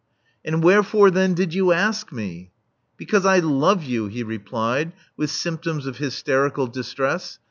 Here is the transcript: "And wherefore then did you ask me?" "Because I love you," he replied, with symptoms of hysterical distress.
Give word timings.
"And 0.43 0.63
wherefore 0.63 1.11
then 1.11 1.35
did 1.35 1.53
you 1.53 1.71
ask 1.71 2.11
me?" 2.11 2.49
"Because 2.97 3.23
I 3.23 3.37
love 3.37 3.83
you," 3.83 4.07
he 4.07 4.23
replied, 4.23 4.93
with 5.15 5.29
symptoms 5.29 5.85
of 5.85 5.97
hysterical 5.97 6.65
distress. 6.65 7.37